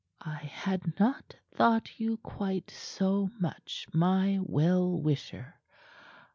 "I 0.25 0.37
had 0.51 0.99
not 0.99 1.35
thought 1.53 1.99
you 1.99 2.17
quite 2.17 2.71
so 2.71 3.29
much 3.39 3.85
my 3.93 4.39
well 4.41 4.99
wisher. 4.99 5.59